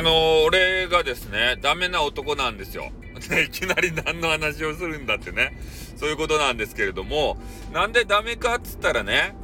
[0.00, 2.90] あのー、俺がですね、ダメな男なんですよ。
[3.46, 5.52] いきなり何の話をするんだってね。
[5.94, 7.36] そういうことなんですけれども、
[7.70, 9.34] なんでダメかっつったらね、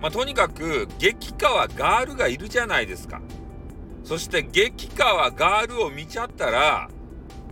[0.00, 3.20] まあ、とにかく、激川ガールがいるじゃないですか。
[4.02, 6.88] そして、激川ガールを見ちゃったら、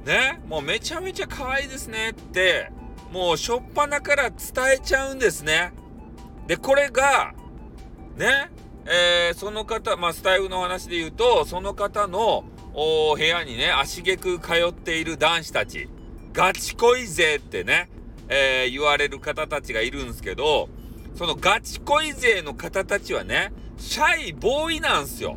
[0.07, 2.71] ね、もうめちゃめちゃ可愛いですねって、
[3.13, 4.39] もうしょっぱなから伝
[4.77, 5.75] えちゃうんですね。
[6.47, 7.35] で、これが、
[8.17, 8.49] ね、
[8.89, 12.45] えー、その方、まあ、スタイルの話で言うと、その方の
[12.75, 15.89] お部屋にね、足げく通っている男子たち、
[16.33, 17.89] ガチ恋勢ってね、
[18.29, 20.69] えー、言われる方たちがいるんですけど、
[21.17, 25.37] そのガチ恋勢の方たちはね、シャイボーイなんすよ。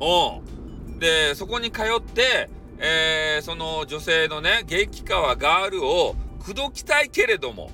[0.00, 0.98] うん。
[0.98, 7.70] で、そこに通って、えー、その女性のね、激川ガールを口説きたいけれども、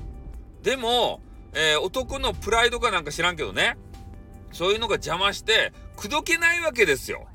[0.63, 1.21] でも、
[1.55, 3.77] えー、男のプライドかなんか知らんけどね、
[4.53, 7.27] そういうのが邪魔して、口説けないわけですよ。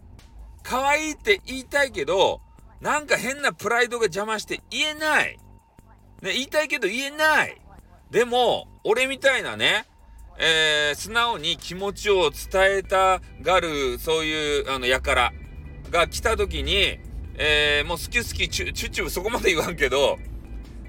[0.63, 2.41] 可愛いって言いたいけど、
[2.81, 5.37] なんか変なプライドが邪魔して言えない。
[6.21, 7.61] ね、言いたいけど言えない。
[8.11, 9.85] でも、俺みたいなね、
[10.39, 15.33] えー、素直に気持ちを伝えたがる、そういう、あの、やから
[15.89, 16.99] が来た時に、
[17.39, 20.17] えー、もう好き好きチュチュチュそこまで言わんけど、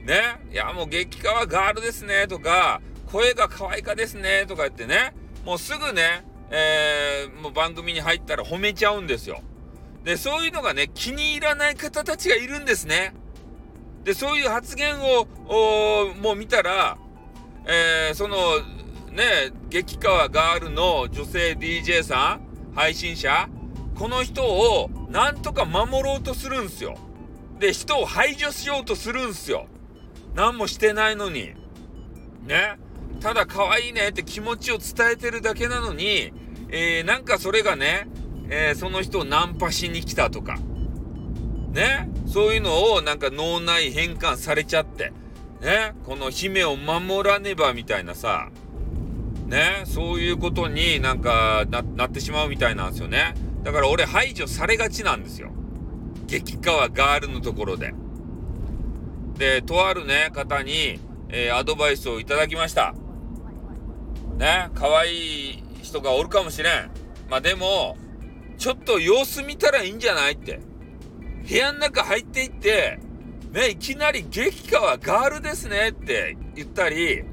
[0.05, 9.43] ね、いや、もう激化はガールですね、とか、声が可愛いかですね、とか言ってね、もうすぐね、えー、もう番組に入ったら褒めちゃうんですよ。
[10.05, 13.15] で、そういうのがね、気に入らない方たちがいるんですね。
[14.05, 15.27] で、そういう発言を、
[16.23, 16.97] もう見たら、
[17.67, 18.37] えー、その、
[19.13, 23.49] ね、激川ガールの女性 DJ さん、配信者、
[23.99, 26.97] この人をなんとか守ろうとするんすよ。
[27.59, 29.67] で、人を排除しようとするんすよ。
[30.35, 31.55] 何もしてないのに。
[32.47, 32.79] ね。
[33.21, 36.33] ただ可愛いねって気持ちを伝えてるだけなのに、
[36.69, 38.09] えー、なんかそれがね、
[38.49, 40.57] えー、その人をナンパしに来たとか、
[41.73, 45.13] ね、そういうのをなんか脳内変換されちゃって、
[45.61, 48.51] ね、この姫を守らねばみたいなさ、
[49.47, 53.35] ね、そういうことになんかなってしまうみたいなんですよね。
[53.63, 55.51] だから俺排除されがちなんですよ。
[56.27, 57.95] 激川ガールのところで。
[59.39, 62.95] で、とあるね、方に、えー、アドバイスをいただきました。
[64.39, 66.91] ね、可愛い人がおるかもしれん。
[67.29, 67.99] まあでも、
[68.57, 70.61] ちょっと様子見たらいいんじゃないって。
[71.49, 73.01] 部屋の中入っていって、
[73.53, 77.25] ね、いきなり激化はガールですねって言ったり、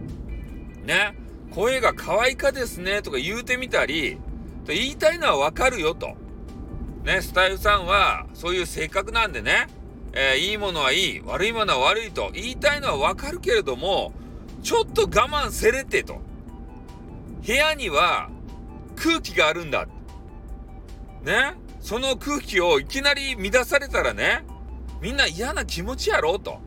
[0.84, 1.16] ね、
[1.52, 4.18] 声が可愛いかですねとか言うてみたり、
[4.66, 6.16] と言いたいのはわかるよと。
[7.04, 9.68] ね、スタイフさんはそういう性格なんでね、
[10.14, 14.12] えー、いいものはいい、悪いものは悪いと言いたいのはわかるけれども、
[14.64, 16.20] ちょっと我慢せれてと。
[17.46, 18.30] 部屋には
[18.96, 19.88] 空気があるんだ。
[21.24, 21.54] ね？
[21.82, 24.44] その空気をいきなり乱されたらね、
[25.02, 26.60] みんな嫌な気持ちやろうと。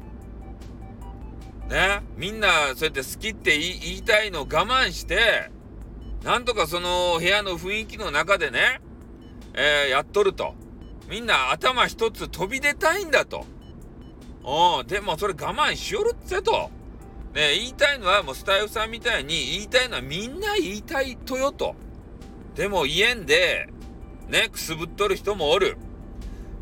[1.69, 2.03] ね？
[2.17, 5.51] みんなそうやって好きって言いたいのを我慢して、
[6.23, 8.81] なんとかその部屋の雰囲気の中でね、
[9.55, 10.55] えー、やっとると。
[11.09, 13.47] みんな頭一つ飛び出たいんだと。
[14.45, 16.71] うん、でもそれ我慢しよるってと。
[17.35, 21.75] ね、言いたいのはもうスタイフさんみたいに言いたいのはみんな言いたいとよと。
[22.55, 23.69] でも言えんで、
[24.29, 25.77] ね、くすぶっとる人もおる。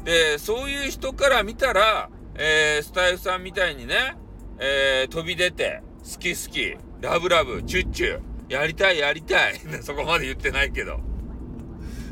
[0.05, 4.17] で、そういう人から見たら、えー、スタイフさんみたいにね、
[4.59, 9.61] えー、飛び出て、好き好き、ラブラブ、チュッチュ、やりたいやりたい。
[9.83, 10.99] そこまで言ってないけど。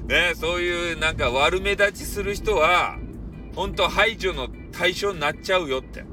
[0.07, 2.99] ね、そういうなんか悪目立ちする人は、
[3.55, 6.05] ほんと排除の対象になっちゃうよって。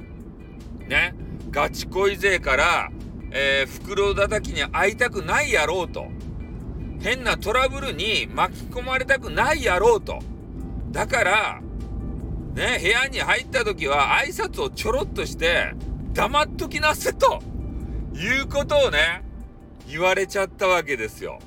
[0.88, 1.16] ね。
[1.52, 2.92] ガチ恋勢から、
[3.32, 6.08] えー、袋叩きに会いたくないやろうと。
[7.02, 10.20] 変なトラブルに巻き込まれたくないやろうと。
[10.92, 11.62] だから、
[12.54, 15.74] ね、部屋に入った時は挨拶をちょろっとして、
[16.14, 17.42] 黙っときなせと、
[18.14, 19.24] いうことをね、
[19.88, 21.40] 言われちゃったわけですよ。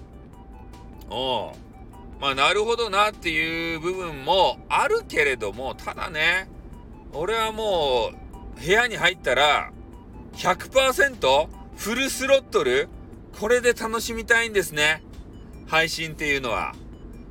[1.11, 1.53] お
[2.21, 6.49] まあ、なるほどなっていう部分もあるけれども、ただね、
[7.13, 8.11] 俺はも
[8.57, 9.71] う、部屋に入ったら、
[10.37, 12.89] 100%フルスロットル？
[13.39, 15.03] これで楽しみたいんですね。
[15.67, 16.75] 配信っていうのは。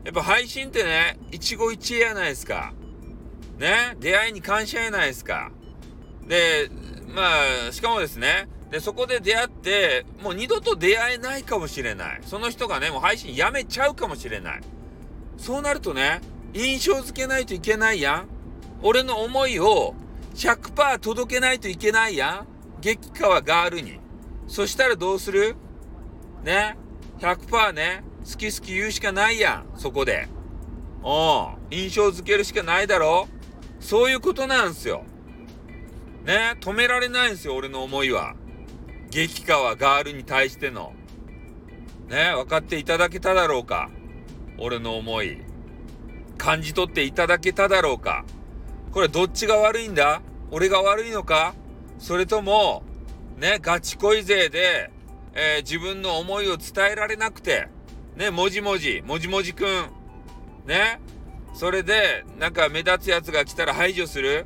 [0.04, 2.74] やっぱ配信ってね、一期一会やないですか。
[3.58, 5.52] ね、出会いに感謝やないですか。
[6.28, 6.70] で、
[7.14, 7.24] ま
[7.70, 12.22] あ、しかもですね、で、そこで出会って、もう二度と出会えないかもしれない。
[12.26, 14.62] その人がね、もう配信やめちゃうかもしれない。
[15.38, 16.22] そうなるとね、
[16.54, 18.28] 印象付けないといけないやん。
[18.82, 19.94] 俺の思いを
[20.36, 22.53] 100%届けないといけないやん。
[22.84, 24.02] 激川ガールに。
[24.46, 25.56] そしたらどうする？
[26.44, 26.76] ね
[27.20, 30.28] ?100% ね、好き好き言うしかないやん、そこで。
[31.02, 33.30] お印象づけるしかないだろ？
[33.80, 35.06] そういうことなんすよ。
[36.26, 36.58] ね？
[36.60, 38.36] 止められないんすよ、俺の思いは。
[39.10, 40.92] 激川ガールに対しての。
[42.10, 42.34] ね？
[42.36, 43.92] 分かっていただけただろうか？
[44.60, 45.38] 俺の思い。
[46.38, 48.26] 感じ取っていただけただろうか？
[48.92, 50.22] これどっちが悪いんだ？
[50.52, 51.56] 俺が悪いのか？
[52.04, 52.84] それとも、
[53.38, 54.92] ね、ガチ恋勢で、
[55.34, 57.70] えー、自分の思いを伝えられなくて、
[58.18, 59.68] ね、もじもじ、もじもじくん、
[60.66, 61.00] ね、
[61.54, 64.46] それで、なんか目立つやつが来たら排除する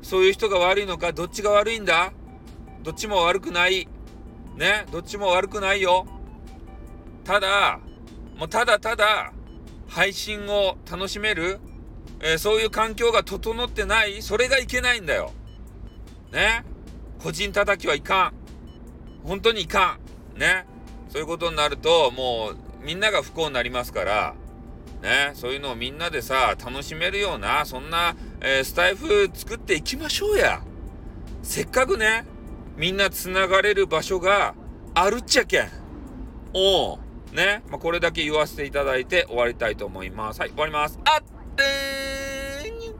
[0.00, 2.12] そういう人が悪いのかどっちが悪いんだ？
[2.84, 3.88] どっちも悪くない。
[4.56, 6.06] ね、どっちも悪くないよ。
[7.24, 7.80] ただ、
[8.36, 9.32] もうただただ、
[9.88, 11.58] 配信を楽しめる、
[12.20, 15.32] えー、そういう環境が整ってないそれがいけないんだよ。
[16.30, 16.64] ね。
[17.22, 18.32] 個人叩きはいかん。
[19.24, 19.98] 本当にいか
[20.36, 20.38] ん。
[20.38, 20.66] ね。
[21.08, 24.34] そういうことになると、もう、みんなが不幸になりますから、
[25.02, 30.62] ね、そういうのをみんなでさ、楽しめるような、そんな、えー、スタイフ作っていきましょうや。
[31.42, 32.24] せっかくね、
[32.76, 34.54] みんなつながれる場所が
[34.94, 35.68] あるっちゃけん。
[36.54, 36.98] おう。
[37.34, 37.62] ね。
[37.68, 40.40] まあ、これだけ言わせていただいて終わりたいと思います。
[40.40, 40.98] はい、終わります。
[41.04, 41.22] あっ
[41.56, 42.94] てーに